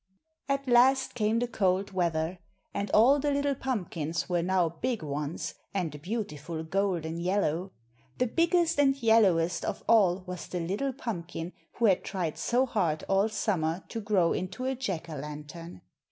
At 0.49 0.67
last 0.67 1.13
came 1.13 1.37
the 1.37 1.47
cold 1.47 1.91
weather, 1.91 2.39
and 2.73 2.89
all 2.89 3.19
the 3.19 3.29
little 3.29 3.53
pumpkins 3.53 4.27
were 4.27 4.41
now 4.41 4.67
big 4.81 5.03
ones, 5.03 5.53
and 5.75 5.93
a 5.93 5.99
beautiful 5.99 6.63
golden 6.63 7.19
yellow. 7.19 7.71
The 8.17 8.25
biggest 8.25 8.79
and 8.79 8.95
yellowest 8.97 9.63
of 9.63 9.83
all 9.87 10.23
was 10.25 10.47
the 10.47 10.59
little 10.59 10.91
pumpkin 10.93 11.53
who 11.73 11.85
had 11.85 12.03
tried 12.03 12.39
so 12.39 12.65
hard 12.65 13.03
all 13.07 13.29
summer 13.29 13.83
to 13.89 14.01
grow 14.01 14.33
into 14.33 14.65
a 14.65 14.73
Jack 14.73 15.07
o' 15.07 15.17
lantern. 15.17 15.81